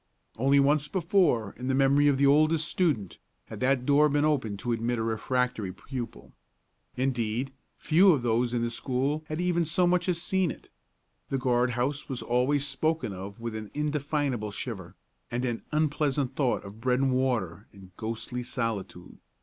Only 0.35 0.59
once 0.59 0.87
before, 0.87 1.53
in 1.59 1.67
the 1.67 1.75
memory 1.75 2.07
of 2.07 2.17
the 2.17 2.25
oldest 2.25 2.67
student, 2.67 3.19
had 3.49 3.59
that 3.59 3.85
door 3.85 4.09
been 4.09 4.25
opened 4.25 4.57
to 4.57 4.71
admit 4.71 4.97
a 4.97 5.03
refractory 5.03 5.71
pupil. 5.71 6.33
Indeed, 6.97 7.53
few 7.77 8.11
of 8.11 8.23
those 8.23 8.51
in 8.51 8.63
the 8.63 8.71
school 8.71 9.23
had 9.27 9.39
even 9.39 9.63
so 9.63 9.85
much 9.85 10.09
as 10.09 10.19
seen 10.19 10.49
it. 10.49 10.71
The 11.29 11.37
guard 11.37 11.73
house 11.77 12.09
was 12.09 12.23
always 12.23 12.65
spoken 12.65 13.13
of 13.13 13.39
with 13.39 13.53
an 13.53 13.69
indefinable 13.75 14.49
shiver, 14.49 14.95
and 15.29 15.45
an 15.45 15.61
unpleasant 15.71 16.35
thought 16.35 16.63
of 16.65 16.81
bread 16.81 16.99
and 16.99 17.13
water 17.13 17.67
and 17.71 17.95
ghostly 17.95 18.41
solitude. 18.41 19.19